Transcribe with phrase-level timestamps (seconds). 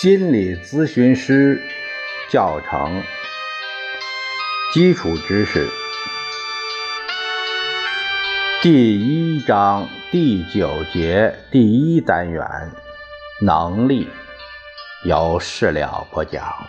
[0.00, 1.60] 心理咨询师
[2.30, 3.02] 教程
[4.72, 5.66] 基础知识
[8.62, 12.46] 第一章第九节第一单元
[13.42, 14.06] 能力
[15.04, 16.68] 由事了不讲。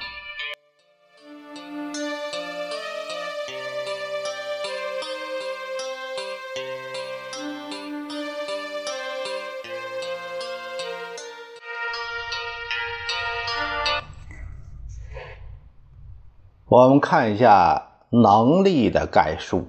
[16.71, 19.67] 我们看一下能力的概述。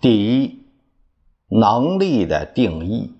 [0.00, 0.66] 第一，
[1.48, 3.16] 能力的定义：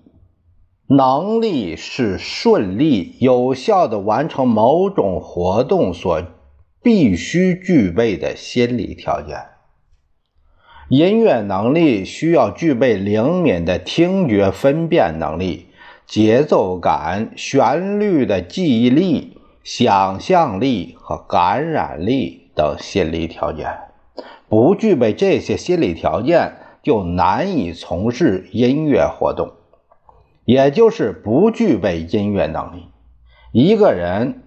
[0.87, 6.23] 能力是顺利有效的完成某种活动所
[6.81, 9.36] 必须具备的心理条件。
[10.89, 15.67] 音乐能力需要具备灵敏的听觉分辨能力、
[16.07, 19.31] 节奏感、旋律的记忆力。
[19.64, 23.78] 想象力和感染力等心理条件，
[24.48, 29.52] 不具备这些心理条件，就难以从事音乐活动，
[30.44, 32.88] 也就是不具备音乐能力。
[33.52, 34.42] 一个人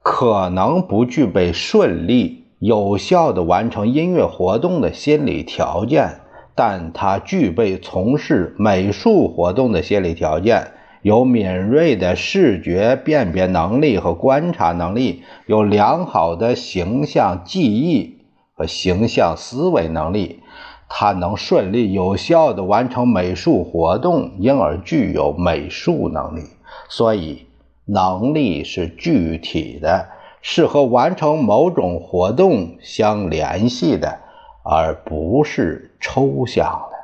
[0.00, 6.20] 可能不具备顺利有效的完成音乐活动的心理条件，
[6.54, 10.72] 但他具备从事美术活动的心理条件。
[11.02, 18.18] 有敏锐的视觉辨别能力和观察能力，有良好的形象记忆
[18.54, 20.40] 和形象思维能力，
[20.88, 26.42] 他能顺利有效地完成美术活动，因而具有美术能力。
[26.88, 27.46] 所以，
[27.86, 30.06] 能力是具体的，
[30.40, 34.20] 是和完成某种活动相联系的，
[34.62, 36.96] 而不是抽象的。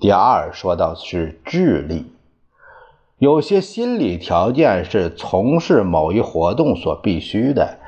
[0.00, 2.11] 第二，说到是智力。
[3.22, 7.78] 有些心理条件是从事某一活动所必须的，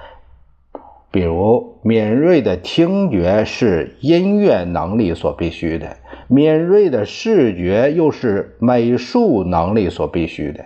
[1.10, 5.96] 比如敏锐的听觉是音乐能力所必须的，
[6.28, 10.64] 敏锐的视觉又是美术能力所必须的。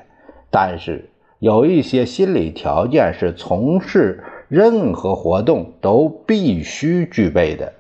[0.51, 1.09] 但是
[1.39, 7.73] 有一些心理条件是从事任何活动都必须具备的，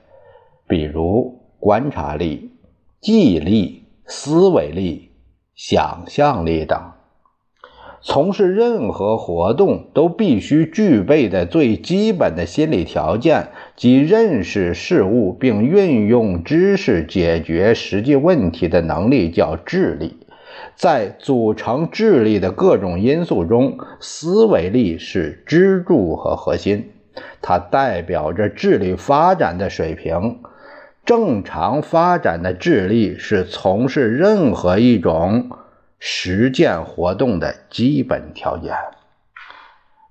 [0.67, 2.51] 比如观察力、
[2.99, 5.08] 记忆力、思维力。
[5.59, 6.93] 想象力等，
[8.01, 20.21] 从事任何活动都必须具备的最基本的心理条件，即认识事物并运用知识解决实际问题的能力，叫智力。
[20.77, 26.93] 在组成智力的各种因素中，思维力是支柱和核心，
[27.43, 30.39] 它代表着智力发展的水平。
[31.09, 35.49] 正常发展的智力是从事任何一种
[35.99, 38.75] 实践活动的基本条件。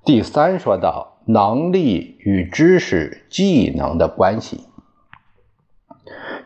[0.04, 4.62] 第三，说到能力与知识、技能的关系。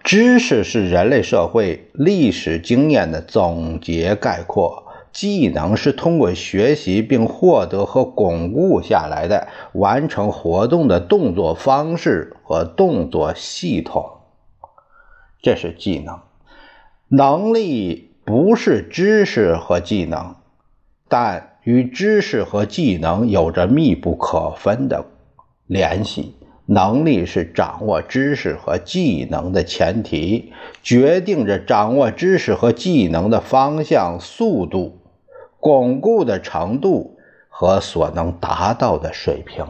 [0.04, 4.84] 知识是人类社会历史经验的总结概括，
[5.14, 14.18] 技能是通过学习并获得和巩固下来的完成活动的动作方式和动作系统。
[15.42, 16.20] 这是技能，
[17.08, 20.36] 能力不是知识和技能，
[21.08, 25.06] 但与知识和技能有着密不可分的
[25.68, 26.36] 联系。
[26.68, 35.00] 能力是掌握知识和技能的前提，决定着掌握知识和技能的方向、速度、
[35.60, 37.18] 巩固的程度
[37.50, 39.66] 和所能达到的水平。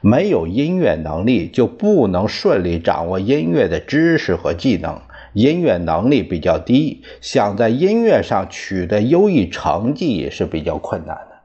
[0.00, 5.00] 没有音乐能力，就不能顺利掌握音乐的知识和技能。
[5.34, 11.36] 音乐能力比较低，想在音乐上取得优异成绩也是比较困难的。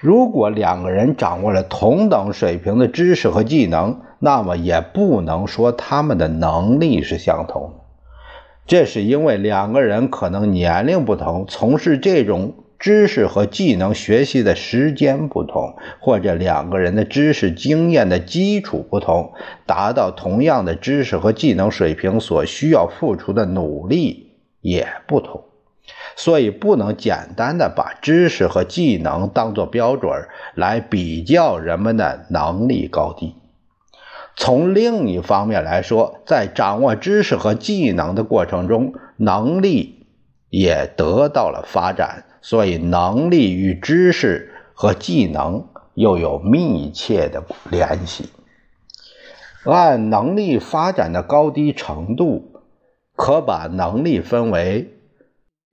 [0.00, 7.80] 如果两个人掌握了同等水平的知识和技能，那么也不能说他们的能力是相同的。
[8.66, 12.54] 这是因为两个人可能年龄不同，从事这种。
[12.82, 19.34] 知识和技能学习的时间不同，或者两个人的知识经验的基础不同，
[19.66, 25.44] 达到同样的知识和技能水平所需要付出的努力也不同，
[26.16, 30.10] 所以不能简单的把知识和技能当做标准
[30.56, 33.36] 来比较人们的能力高低。
[34.34, 40.01] 从另一方面来说，在掌握知识和技能的过程中，能力
[40.52, 42.24] 也得到了发展。
[42.42, 48.28] 所以，能力与知识和技能又有密切的联系。
[49.64, 52.60] 按能力发展的高低程度，
[53.14, 54.92] 可把能力分为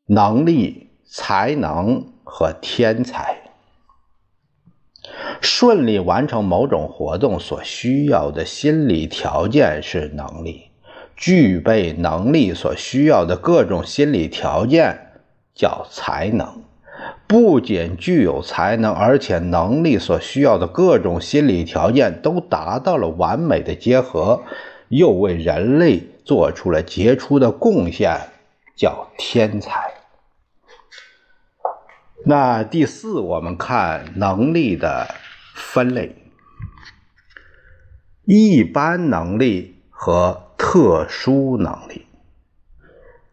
[0.06, 3.38] 能力、才能和天才。
[5.42, 10.69] 顺利完成某种活动所需要的心理条件是能力，
[11.20, 15.12] 具备能力所需要的各种心理条件
[15.54, 16.64] 叫才能。
[17.28, 24.44] 不仅具有才能，而且能力所需要的各种心理条件都达到了完美的结合，
[24.88, 28.18] 又为人类做出了杰出的贡献，
[28.78, 29.92] 叫天才。
[32.26, 35.14] 那第四，我们看能力的
[35.54, 36.16] 分类：
[38.24, 42.06] 一般能力和特殊能力。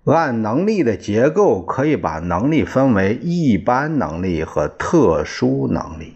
[0.05, 6.15] 按能力的结构，可以把能力分为一般能力和特殊能力。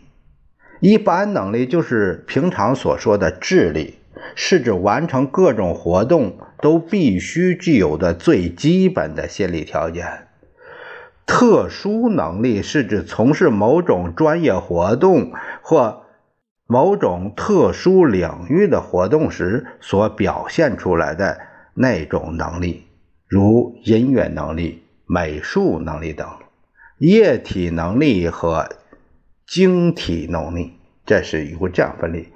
[0.79, 3.99] 一般能力就是平常所说的智力，
[4.37, 10.29] 是指完成各种活动都必须具有的最基本的心理条件。
[11.27, 15.33] 特殊能力是指从事某种专业活动
[15.63, 16.05] 或
[16.71, 21.41] 某种特殊领域的活动时所表现出来的
[21.75, 22.85] 那种能力。
[23.27, 26.29] 如音乐能力、美术能力等，
[26.99, 28.69] 液体能力和
[29.49, 30.75] 晶体能力，
[31.05, 32.29] 这是一个这样分类。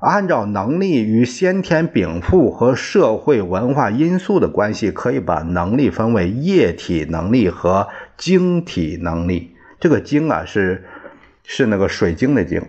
[0.00, 9.54] 按照能力与先天禀赋和社会文化因素的关系，可以把能力分为液体能力和晶体能力。
[9.78, 10.84] 这个“晶”啊，是
[11.44, 12.60] 是那个水晶的“晶”。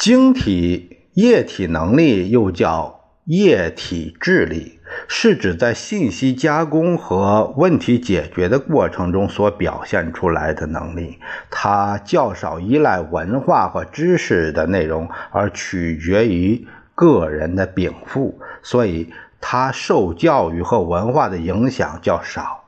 [0.00, 0.96] 晶体。
[1.14, 11.18] 液体能力又叫液体智力，是指在信息加工和问题解决的过程中所表现出来的能力。
[11.50, 22.64] 它较少依赖文化和知识的内容，而取决于个人的禀赋，所以它受教育和文化的影响较少，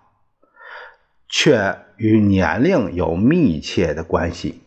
[1.28, 4.61] 却与年龄有密切的关系。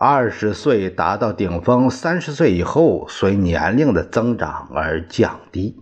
[0.00, 5.74] 二十岁达到顶峰，三十岁以后随年龄的增长而降低，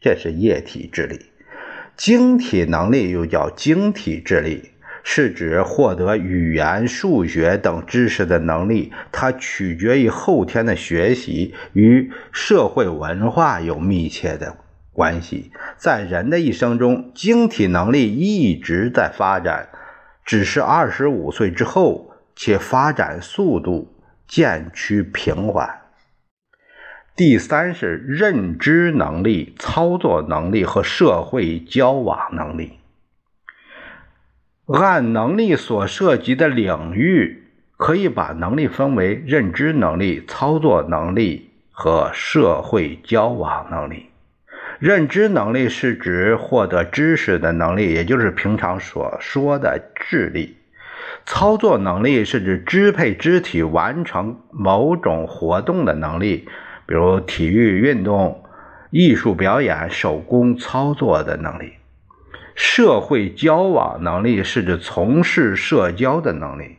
[0.00, 1.26] 这是液体智力。
[1.94, 4.70] 晶体能力又叫晶体智力，
[5.02, 8.90] 是指获得语言、数学等知识的能力。
[9.12, 14.56] 它取决于后天的学习，与社会文化有密切的
[14.90, 15.52] 关系。
[15.76, 19.68] 在人的一生中，晶体能力一直在发展，
[20.24, 22.12] 只是二十五岁之后。
[22.36, 23.94] 且发展速度
[24.26, 25.80] 渐趋平缓。
[27.16, 32.80] 第三是认知能力、操作能力和社会交往能力。
[34.66, 37.44] 按能力所涉及的领域，
[37.76, 44.10] 可以把能力分为认知能力、操作能力和社会交往能力。
[44.80, 50.56] 认知能力是指获得知识的能力，也就是平常所说的智力。
[51.26, 56.48] 操作能力是指支配肢体完成某种活动的能力，
[56.86, 58.44] 比如体育运动、
[58.90, 61.74] 艺术表演、手工操作的能力。
[62.54, 66.76] 社会交往能力是指从事社交的能力，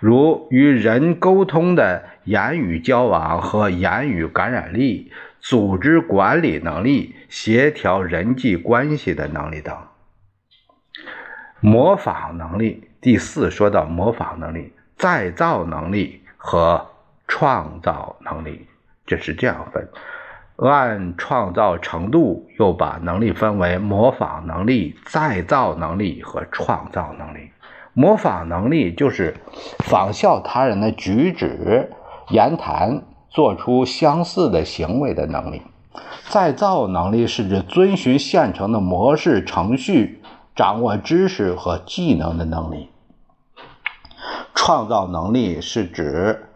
[0.00, 9.76] 如与人沟通的言语交往和言语感染力、组织管理能力、协调人际关系的能力等。
[11.60, 12.88] 模仿能力。
[13.04, 16.86] 第四，说到模仿能力、再造能力和
[17.28, 18.66] 创造能力，
[19.04, 19.86] 这是这样分。
[20.56, 27.50] 按创造程度，又把能力分为模仿能力、再造能力和创造能力。
[27.92, 29.36] 模仿能力就是
[29.80, 31.90] 仿效他人的举止、
[32.30, 35.60] 言谈，做出相似的行为的能力。
[36.30, 40.22] 再造能力是指遵循现成的模式、程序，
[40.56, 42.88] 掌握知识和技能的能力。
[44.54, 46.46] 创造能力是指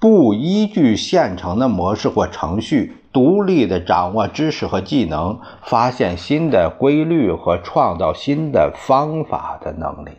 [0.00, 10.10] 不依据现成的模式或程序，独立的掌握知识和技能，发现新的规律和创造新的方法的能力。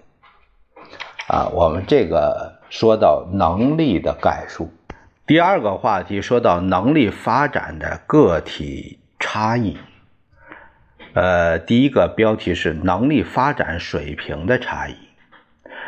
[1.28, 4.70] 啊，我们这个说到能力的概述。
[5.26, 9.78] 第二个话题说到能力发展的个体差异。
[11.14, 14.96] 呃，第一个标题是能力发展水平的差异。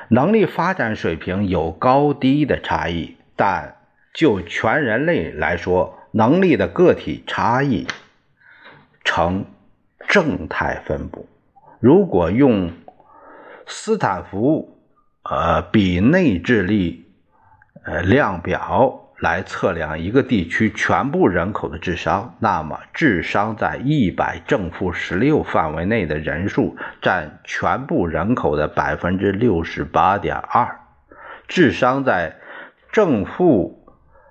[0.10, 3.76] 能力发展水平有高低的差异，但
[4.14, 7.86] 就全人类来说，能力的个体差异
[9.04, 9.46] 呈
[10.08, 11.28] 正态分布。
[11.80, 12.72] 如果用
[13.68, 14.78] 斯坦福
[15.24, 17.06] 呃比内智力
[17.84, 30.80] 呃量表来测量一个地区全部人口的智商，那么智商在一百正负十六范围内的人数占全部人口的百分之六十八点二，
[31.48, 32.36] 智商在
[32.92, 33.84] 正负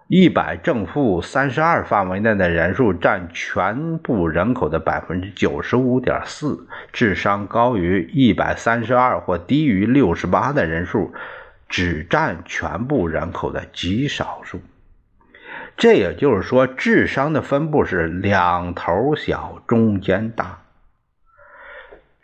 [0.06, 11.12] 一百正负三十二范围内的人数占全部人口的百分之九十五点四，智商高于一百三十二或低于六十八的人数
[11.68, 14.60] 只占全部人口的极少数。
[15.76, 20.62] 这也就是说，智商的分布是两头小，中间大。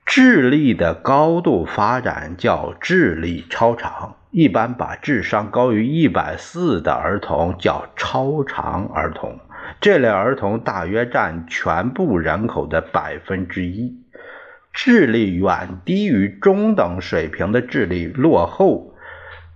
[0.07, 9.39] 智力的高度发展叫智力超常，一般把智商高于一百四的儿童叫超常儿童。
[9.81, 13.99] 这类儿童大约占全部人口的百分之一。
[14.73, 18.95] 智力远低于中等水平的智力落后，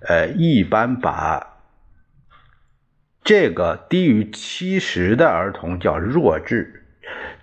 [0.07, 1.56] 呃，一般把。
[3.27, 6.85] 这个低于七十的儿童叫弱智，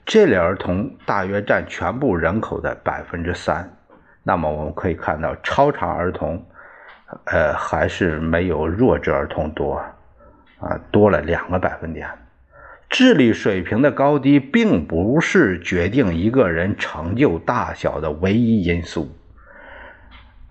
[0.06, 3.70] 这类儿童大约占全部人口的百分之三。
[4.24, 6.42] 那么我们可以看到，超常儿童，
[7.26, 9.76] 呃，还是没有弱智儿童多，
[10.60, 12.08] 啊，多了两个百分点。
[12.90, 19.14] 智力水平的高低，并不是决定一个人成就大小的唯一因素。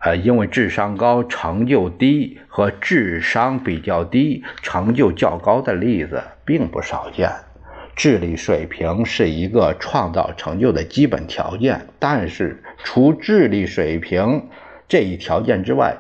[0.04, 7.30] 呃，因为智商高、成就低和智商比较低、成就较高的例子并不少见。
[7.94, 14.48] 智力水平是一个创造成就的基本条件，但是除智力水平
[14.88, 15.98] 这一条件之外，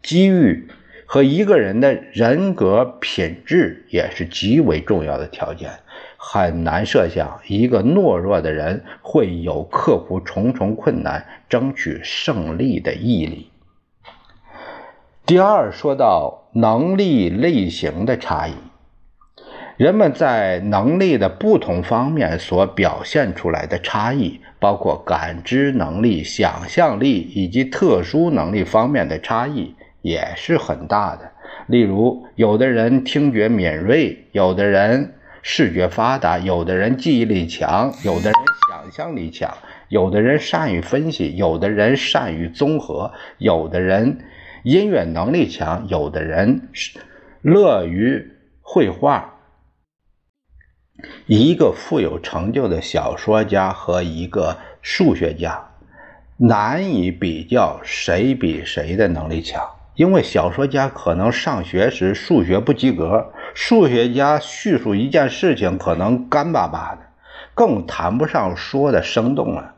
[0.00, 0.68] 机遇
[1.04, 5.70] 和一个人的人格品质也是极为重要的条件。
[6.20, 13.50] 很难设想一个懦弱的人会有克服重重困难、争取胜利的毅力。
[15.24, 18.54] 第二，说到能力类型的差异，
[19.76, 31.30] 人们在能力的不同方面所表现出来的差异，包括感知能力、想象力以及特殊能力方面的差异，也是很大的。
[31.68, 35.14] 例如，有的人听觉敏锐，有的人。
[35.42, 38.34] 视觉发达，有的人记忆力强，有的人
[38.70, 39.56] 想象力强，
[39.88, 44.18] 有的人善于分析，有的人善于综合，有的人
[44.64, 46.68] 音乐能力强，有的人
[47.42, 49.34] 乐于绘画。
[51.26, 55.70] 一个富有成就的小说家和一个数学家，
[56.36, 59.62] 难以比较谁比谁的能力强。
[59.94, 67.02] 因为小说家可能上学时数学不及格，数学家叙述一件事情可能干巴巴的，
[67.54, 69.74] 更谈不上说的生动了。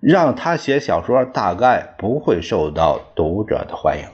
[0.00, 4.04] 让他写小说，大概不会受到读者的欢迎。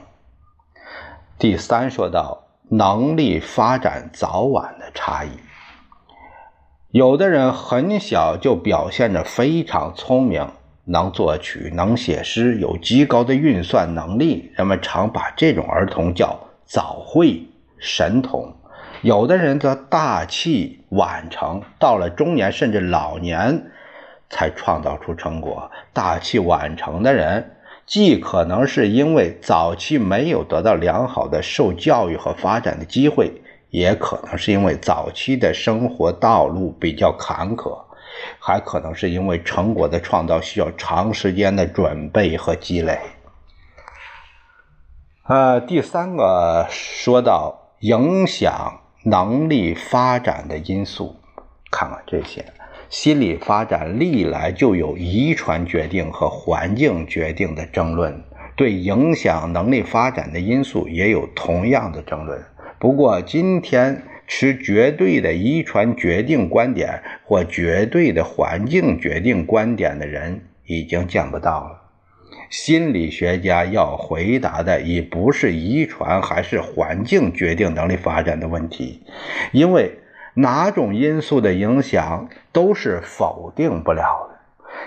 [1.39, 5.29] 第三，说到能力发展早晚的差异，
[6.91, 10.49] 有的人很小就表现着非常聪明。
[10.89, 17.45] 能作曲，能写诗，有极高的运算能力，人们常把这种儿童叫早慧
[17.77, 18.55] 神童。
[19.07, 23.71] 有的人则大器晚成，到了中年甚至老年
[24.29, 25.71] 才创造出成果。
[25.93, 33.31] 大器晚成的人，既可能是因为早期没有得到良好的受教育和发展的机会，
[33.69, 37.85] 也可能是因为早期的生活道路比较坎坷。
[38.41, 42.99] 还可能是因为成果的创造需要长时间的准备和积累。
[45.29, 51.15] 呃，第三个说到影响能力发展的因素，
[51.71, 52.45] 看看这些，
[52.89, 58.21] 心理发展历来就有遗传决定和环境决定的争论，
[58.55, 62.43] 对影响能力发展的因素也有同样的争论。
[62.79, 64.03] 不过今天。
[64.29, 71.86] 持绝对的遗传决定观点或绝对的环境决定观点的人已经见不到了。
[72.49, 79.03] 心理学家要回答的已不是遗传还是环境决定能力发展的问题，
[79.51, 79.99] 因为
[80.33, 84.37] 哪种因素的影响都是否定不了的。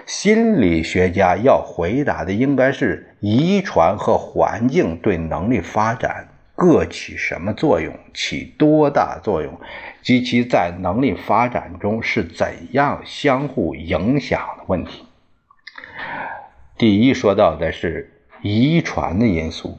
[0.06, 6.28] 心理学家要回答的应该是遗传和环境对能力发展。
[6.54, 9.58] 各起什么作用，起多大作用，
[10.02, 15.06] 及其在能力发展中是怎样相互影响的问题。
[16.80, 18.10] 第一说到的是
[18.40, 19.78] 遗传的因素，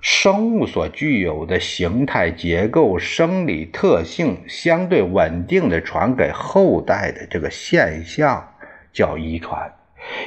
[0.00, 8.54] 生物所具有的形态结构、生理特性相对稳定的传给后代的这个现象
[8.94, 9.70] 叫遗传。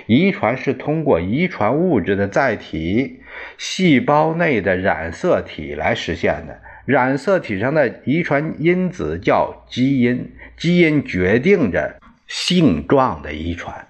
[0.06, 3.24] 遗传是通过遗传物质的载体。
[3.58, 6.62] 细胞内的染色体来实现的。
[6.86, 11.96] 染色体上的遗传因子叫基因，基因决定着
[12.28, 13.88] 性状的遗传。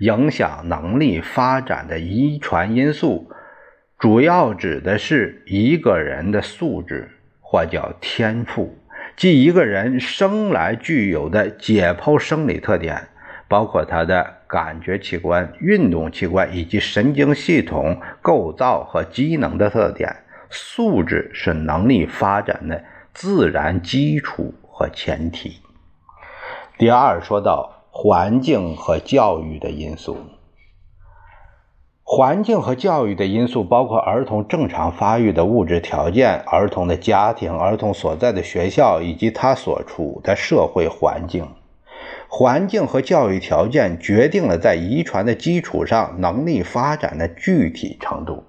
[0.00, 3.30] 影响能力发展的遗传因素，
[3.98, 8.78] 主要指的是一个人的素质，或叫天赋，
[9.14, 13.08] 即一个人生来具有的解剖生理特点，
[13.46, 20.16] 包括他的感觉器官、运动器官以及神经系统构造和机能的特点。
[20.48, 25.58] 素质是能力发展的自然基础和前提。
[26.78, 27.79] 第二，说到。
[27.92, 30.16] 环境和教育的因素，
[32.04, 41.48] 环境和教育的因素包括儿童正常发育的物质条件、儿童的家庭、儿童所在的学校以及他所处的社会环境。
[42.28, 48.44] 环境和教育条件决定了在遗传的基础上能力发展的具体程度。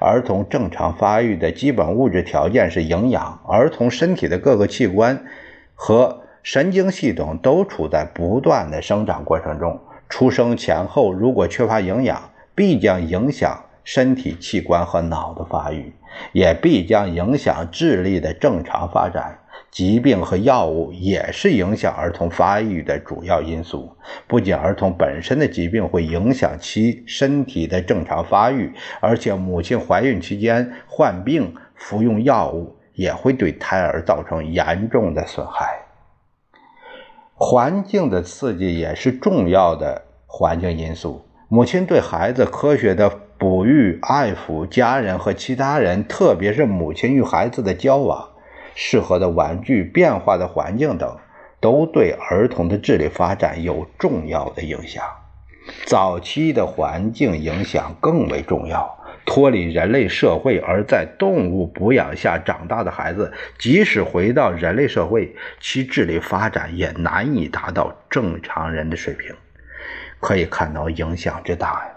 [0.00, 5.24] 儿童正常发育的基本物质条件是营养，儿童身体的各个器官
[5.72, 6.18] 和。
[6.42, 9.80] 神经系统都处在不断的生长过程中。
[10.08, 15.92] 出生前后如果缺乏营养，必将影响身体器官和脑的发育，
[16.32, 19.38] 也必将影响智力的正常发展。
[19.70, 23.96] 疾病和药物也是影响儿童发育的主要因素。
[24.26, 28.70] 不仅儿童本身的疾病会影响其身体的正常发育，
[29.00, 35.81] 而且母亲怀孕期间患病服用药物也会对胎儿造成严重的损害。
[37.44, 41.26] 环境的刺激也是重要的环境因素。
[41.48, 48.28] 母亲对孩子科学的哺育、爱抚家人和其他人，特别是母亲与孩子的交往、
[48.76, 51.16] 适合的玩具、变化的环境等，
[51.60, 55.02] 都对儿童的智力发展有重要的影响。
[55.84, 58.88] 早期的环境影响更为重要。
[59.24, 69.34] 脱离人类社会而在动物哺养下长大的孩子，即使回到人类社会，其智力发展也难以达到正常人的水平。
[70.20, 71.92] 可以看到影响之大呀！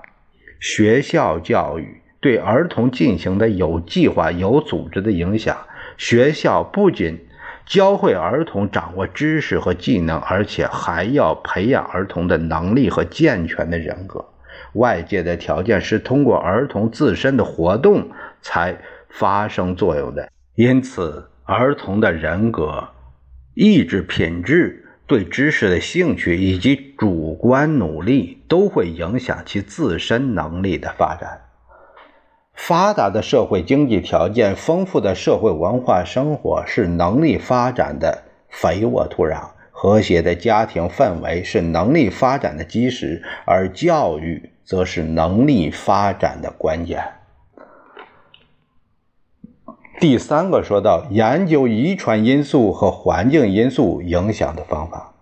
[0.60, 5.56] 学校教育对儿童进行的有计划、有组织的影响。
[5.98, 7.28] 学校不仅
[7.66, 14.26] 教会儿童掌握知识和技能，而且还要培养儿童的能力和健全的人格。
[14.76, 18.10] 外界的条件是通过儿童自身的活动
[18.42, 18.78] 才
[19.10, 22.90] 发生作用的，因此，儿童的人格、
[23.54, 31.42] 意志品质、对知识的兴趣以及主观努力都会影响其自身能力的发展。
[32.54, 39.50] 发达的社会经济条件、丰富的社会文化生活是能力发展的肥沃土壤，
[39.86, 44.50] 和谐的家庭氛围是能力发展的基石，而教育。
[44.64, 47.04] 则是能力发展的关键。
[50.00, 55.14] 第三个说到研究遗传因素和环境因素影响的方法。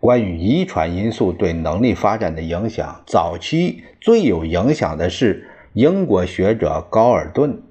[0.00, 7.62] 关于遗传因素对能力发展的影响，早期最有影响的是英国学者高尔顿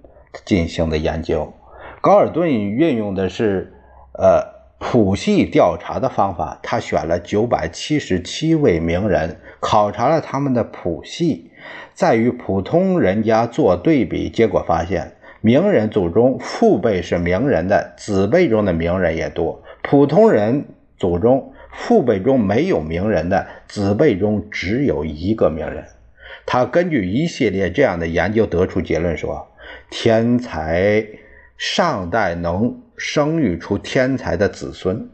[0.46, 1.52] 进行的研究。
[2.00, 3.74] 高尔顿运用的是
[4.14, 4.51] 呃。
[4.84, 11.52] 谱系调查的方法，他选了九百七十七位名人，考察了他们的谱系，
[11.94, 20.66] 在与普通人家做对比，结果发现，名人祖中父辈是名人的子辈中的名人也多；普通人
[20.98, 25.86] 祖中父辈中没有名人的子辈中只有一个名人。
[26.46, 29.48] 他根据一系列这样的研究得出结论说，
[29.92, 31.06] 天才
[31.56, 32.82] 上代能。
[33.04, 35.10] 生育出天才的子孙，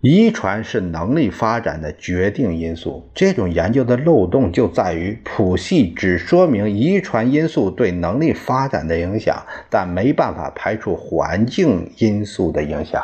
[0.00, 3.10] 遗传是能力发展的决定因素。
[3.12, 13.02] 这种研究的漏洞就在于谱系只说明遗传因素对能力发展的影响，但没办法排除环境因素的影响。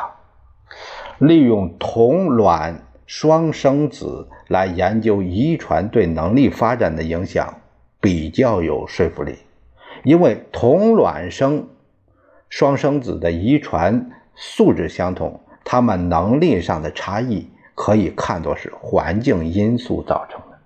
[1.19, 7.59] 利用同卵双生子来研究遗传对能力发展的影响
[7.99, 9.35] 比较有说服力，
[10.05, 11.67] 因为同卵生。
[12.49, 20.57] 双生子的遗传素质相同，他们能力上的差异可以看作是环境因素造成的。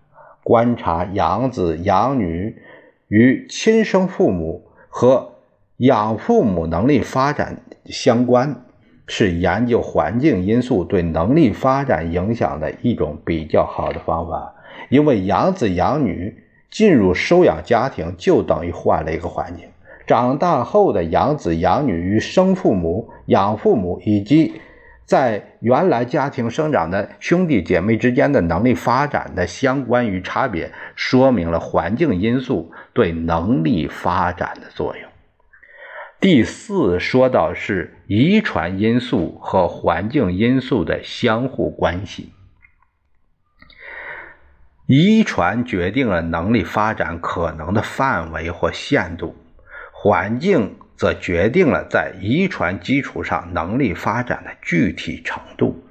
[0.44, 2.56] 观察养子养女
[3.08, 5.36] 与亲生父母和
[5.78, 8.64] 养父母能力发展相关，
[9.08, 14.54] 是研究环境因素对能力发展影响的一种比较好的方法。
[14.90, 19.68] 因为养子养女进入收养家庭，就等于换了一个环境。
[20.10, 24.60] 长大后的养子养女与生父母、养父母以及
[25.06, 35.08] 在原来家庭生长的兄弟姐妹之间的能力发展的相关与差别，说明了环境因素对能力发展的作用。
[36.20, 42.34] 第四说到是遗传因素和环境因素的相互关系。
[44.88, 49.36] 遗传决定了能力发展可能的范围或限度，
[50.02, 55.84] 环境则决定了在遗传基础上能力发展的具体程度。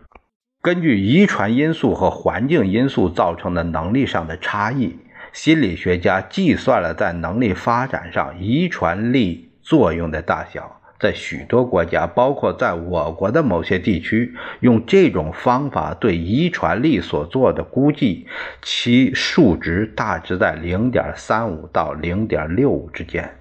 [0.63, 4.97] 根据遗传因素和环境因素造成的能力上的差异，
[5.35, 10.81] 心理学家计算了在能力发展上遗传力作用的大小。
[10.99, 18.27] 在许多国家，包括在我国的某些地区，用这种方法对遗传力所做的估计，
[18.63, 23.35] 其数值大致在零点三五到零点六五之间。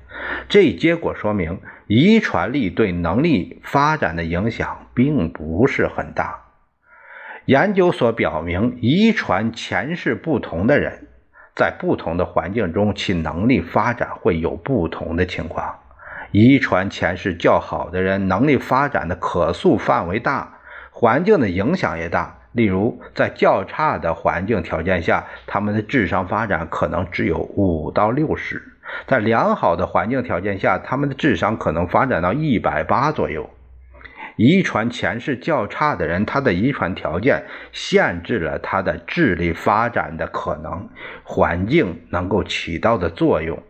[0.50, 6.44] 这一结果说明，遗传力对能力发展的影响并不是很大。
[7.46, 11.08] 研究所表明，遗传前世不同的人，
[11.56, 15.80] 在不同的环境中，其能力发展会有不同的情况。
[16.32, 20.60] 遗传前世较好的人，能力发展的可塑范围大，
[20.92, 22.37] 环境的影响也大。
[22.58, 28.58] 例如，在较差的环境条件下，他们的智商发展可能只有五到六十；
[29.06, 33.48] 在良好的环境条件下，他们的智商可能发展到一百八左右。
[34.38, 40.90] 遗传前世较差的人，他的遗传条件限制了他的智力发展的可能，
[41.24, 43.62] 环境能够起到的作用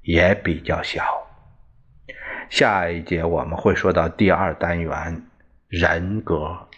[0.00, 1.04] 也比较小。
[2.48, 5.22] 下一节我们会说到第二单元
[5.68, 6.69] 人格。